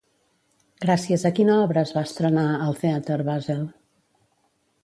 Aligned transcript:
Gràcies 0.85 1.25
a 1.29 1.31
quina 1.41 1.59
obra 1.67 1.83
es 1.83 1.93
va 1.97 2.05
estrenar 2.09 2.47
al 2.69 2.81
Theater 2.81 3.19
Basel? 3.29 3.65